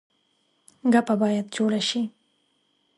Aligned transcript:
ګپه 0.93 1.13
باید 1.21 1.45
جوړه 1.55 1.81
شي. 1.89 2.01